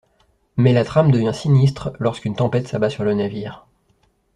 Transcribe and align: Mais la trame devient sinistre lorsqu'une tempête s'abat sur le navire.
Mais 0.57 0.73
la 0.73 0.83
trame 0.83 1.11
devient 1.11 1.29
sinistre 1.31 1.91
lorsqu'une 1.99 2.35
tempête 2.35 2.67
s'abat 2.67 2.89
sur 2.89 3.03
le 3.03 3.13
navire. 3.13 3.67